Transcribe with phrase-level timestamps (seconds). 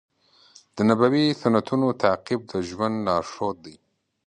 [0.75, 3.75] د نبوي سنتونو تعقیب د ژوند لارښود دی.